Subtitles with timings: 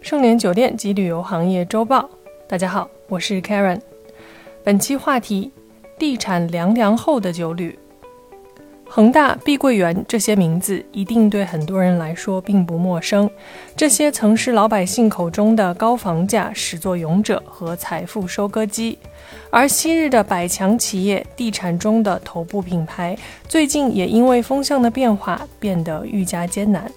[0.00, 2.08] 盛联酒店及旅游行业周报，
[2.48, 3.78] 大家好，我是 Karen。
[4.64, 5.52] 本期话题：
[5.98, 7.78] 地产凉凉后的酒旅。
[8.88, 13.30] 恒大、碧桂园这些名字一定对很多人来说并不陌生。
[13.76, 18.98] 这些曾是老百姓口中的高房价始作俑者和财富收割机。
[19.50, 26.90] 而昔日的百强企业、地产中的头部品牌，最近也因为风向的变化变得愈加艰难。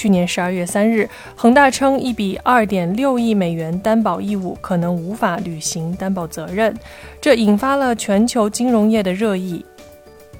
[0.00, 1.06] 去年十二月三日，
[1.36, 6.74] 恒大称一笔二点六亿美元担保义务可能无法履行担保责任，
[7.20, 9.62] 这引发了全球金融业的热议。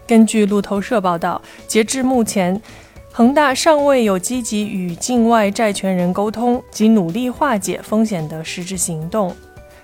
[0.07, 2.59] 根据路透社报道，截至目前，
[3.13, 9.37] 恒大尚未有积极与境外债权人沟通及努力化解风险的实质行动，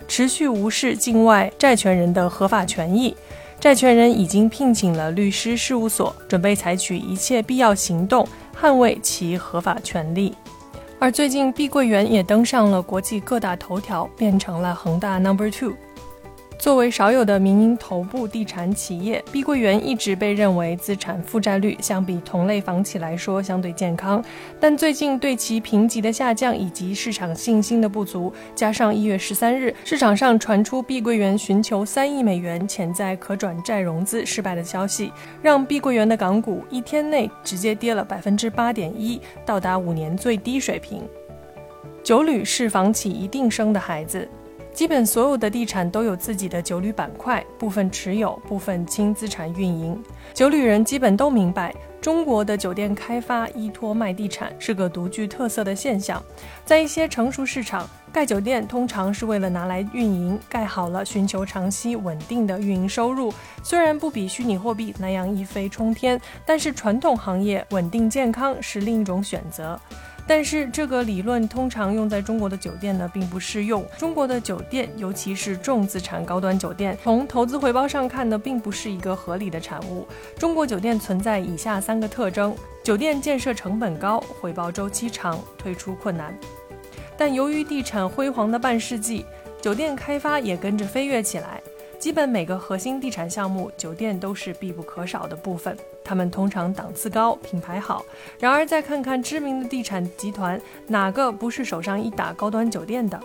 [0.09, 3.15] 持续无视境外债权人的合法权益。
[3.59, 8.27] 债权人已经聘请了律师事务所，准备采取一切必要行动，
[8.59, 10.35] 捍卫其合法权利。
[10.99, 15.75] 而最近，碧桂园也登上了国际各大头条，变成了恒大 Number Two。
[16.59, 24.25] 作为少有的民营头部地产企业，碧桂园一直被认为资产负债率相比同类房企来说相对健康。
[24.59, 35.13] 但最近对其评级的下降以及市场信心的不足，加上一月十三日市场上传出碧桂园寻求三亿美元潜在可转债融资失败的消息，
[35.43, 41.03] 让碧桂园的港股一天内直接跌了百分之八点一，到达五年最低水平。
[42.03, 44.29] 九旅是房企一定生的孩子。
[44.77, 49.99] 基本所有的地产都有自己的酒旅板块，部分持有，部分轻资产运营。
[50.35, 56.23] 酒旅人基本都明白，中国的酒店开发依托卖地产是个独具特色的现象。
[56.67, 63.33] 在一些成熟市场，盖酒店通常是为了拿来运营，盖好了寻求长期稳定的运营收入。
[63.63, 69.81] 虽然不比虚拟货币那样一飞冲天，但是传统行业稳定健康是另一种选择。
[70.29, 73.87] 但是这个理论通常用在中国的酒店呢，并不适用。
[73.97, 80.07] 中国的酒店，尤其是重资产高端酒店，从投资回报上看呢，并不是一个合理的产物。
[80.37, 86.37] 中国酒店存在以下三个特征：酒店建设成本高，回报周期长，退出困难。
[87.17, 89.25] 但由于地产辉煌的半世纪，
[89.63, 91.63] 酒店开发也跟着飞跃起来。
[91.99, 95.75] 基本每个核心地产项目，酒店都是必不可少的部分。
[96.07, 98.05] 他们通常档次高，品牌好。
[98.39, 103.21] 然而，再看看知名的地产集团，哪个不是手上一打高端酒店的？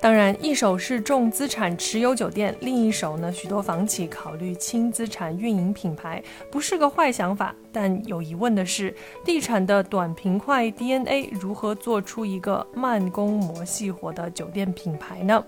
[0.00, 6.22] 当然，一手是重资产持有酒店，另一手呢，许多房企考虑轻资产运营品牌，
[6.52, 7.52] 不是个坏想法。
[7.72, 15.42] 但有疑问的是，地产的短平快 DNA 如何做出一个慢工磨细活的酒店品牌呢？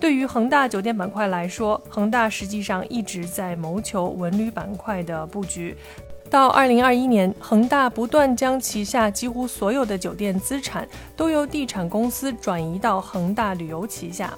[0.00, 5.76] 对于恒大酒店板块来说，恒大实际上一直在谋求文旅板块的布局。
[6.28, 14.36] 到二零二一年，恒大不断将旗下几乎所有的酒店资产都由地产公司转移到恒大旅游旗下。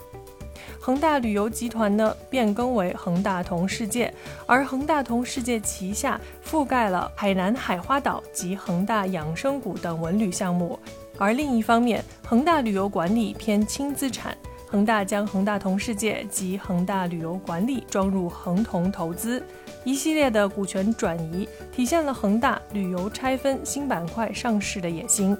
[0.78, 4.12] 恒大旅游集团呢变更为恒大同世界，
[4.47, 10.78] 而恒大同世界旗下覆盖了海南海花岛及恒大养生谷等文旅项目。
[11.19, 14.37] 而另一方面，恒大旅游管理偏轻资产。
[14.70, 19.42] 恒大将恒大同世界及恒大旅游管理装入恒同投资，
[19.82, 25.34] 一系列的股权转移体现了恒大旅游拆分新板块上市的野心。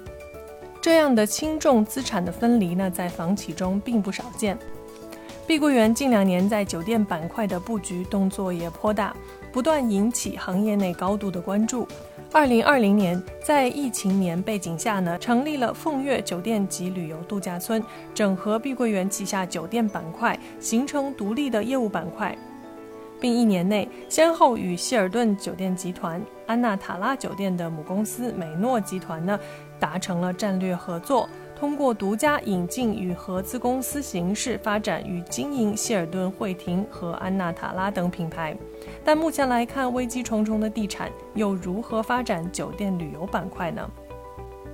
[0.81, 4.57] 这样的轻重资产的分离呢，在房企中并不少见。
[5.45, 9.15] 碧桂园近两年在酒店板块的布局动作也颇大，
[9.51, 11.87] 不断引起行业内高度的关注。
[12.31, 22.37] 二零二零年，在疫情年背景下呢，成立了凤悦酒店及旅游度假村，整合碧桂园旗下酒店板块，形成独立的业务板块，
[23.19, 29.39] 并一年内先后与希尔顿酒店集团、安娜塔拉酒店的母公司美诺集团呢，
[29.79, 31.27] 达成了战略合作。
[31.59, 38.55] 通过独家引进与合资公司形式发展与经营希尔顿惠庭和安娜塔拉等品牌，
[39.03, 43.85] 但目前来看，危机重重的地产又如何发展酒店旅游板块呢？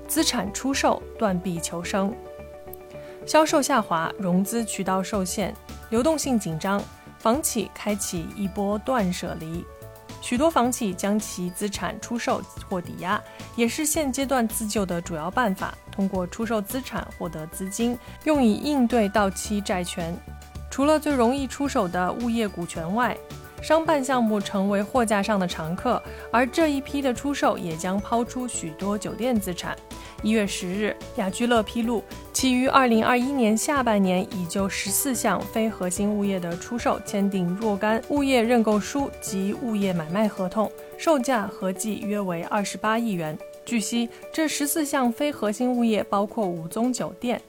[0.07, 2.13] 资产出售断臂求生，
[3.25, 5.51] 销售下滑，融资渠道受限，
[5.89, 6.79] 流动性紧张，
[7.17, 9.65] 房企开启一波断舍离。
[10.21, 13.19] 许多房企将其资产出售或抵押，
[13.55, 15.75] 也是现阶段自救的主要办法。
[15.95, 20.15] 通过出售资产获得资金，用以应对到期债权。
[20.69, 23.15] 除了最容易出手的物业股权外，
[23.61, 26.01] 商办项目成为货架上的常客。
[26.31, 29.75] 而这一批的出售也将抛出许多酒店资产。
[30.21, 32.03] 一月十日，雅居乐披露。
[32.33, 43.37] 其于二零二一年下半年已就十四项非核心物业的出售签订若干物业认购书及物业买卖合同，售价合计约为二十八亿元。
[43.65, 47.41] 据悉，这十四项非核心物业包括五宗酒店、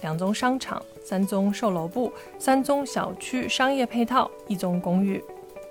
[0.00, 5.22] 两宗商场、三宗售楼部、三宗小区商业配套、一宗公寓。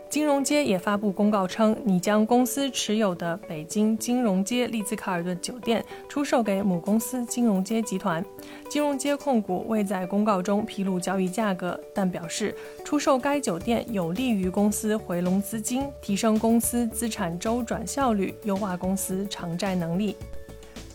[0.10, 8.26] 金融街也发布公告称，拟将公司持有的北京金融街丽兹卡尔顿酒店出售给母公司金融街集团。
[8.68, 20.16] 金融街控股未在公告中披露交易价格，但表示出售该酒店有利于公司回笼资金，提升公司资产周转效率，优化公司偿债能力。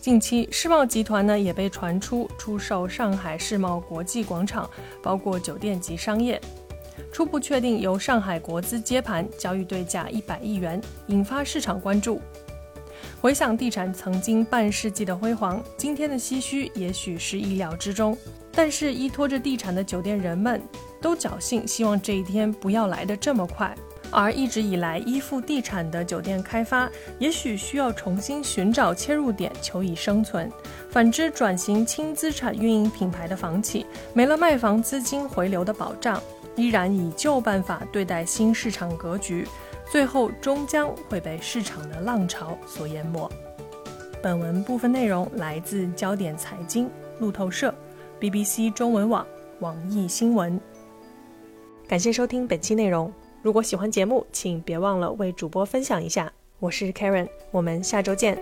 [0.01, 4.69] 近期，世贸集团呢也被传出出售上海世贸国际广场，
[5.01, 6.39] 包括酒店及商业。
[7.11, 12.21] 初步确定由上海国资接盘，交易对价一百亿元，引发市场关注。
[13.21, 18.17] 回想地产曾经半世纪的辉煌，今天的唏嘘也许是意料之中。
[18.51, 20.61] 但是依托着地产的酒店人们
[21.01, 23.75] 都侥幸希望这一天不要来得这么快。
[24.11, 26.89] 而一直以来依附地产的酒店开发，
[27.19, 30.49] 也许需要重新寻找切入点，求以生存。
[30.89, 36.21] 反之，转型轻资产运营品牌的房企，没了卖房资金回流的保障。
[36.55, 39.47] 依然以旧办法对待新市场格局，
[39.91, 43.29] 最后终将会被市场的浪潮所淹没。
[44.21, 47.73] 本文部分内容来自焦点财经、路透社、
[48.19, 49.25] BBC 中文网、
[49.59, 50.59] 网易新闻。
[51.87, 53.11] 感谢收听本期内容。
[53.43, 56.31] 如果喜欢节目，请别忘了为主播分享一下。
[56.59, 58.41] 我是 Karen，我们下周见。